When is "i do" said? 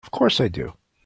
0.41-0.73